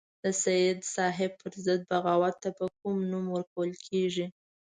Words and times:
د 0.23 0.25
سید 0.43 0.77
صاحب 0.95 1.31
پر 1.41 1.53
ضد 1.65 1.81
بغاوت 1.91 2.35
ته 2.43 2.49
به 2.57 2.65
کوم 2.79 2.97
نوم 3.11 3.25
ورکول 3.35 3.71
کېږي. 3.87 4.25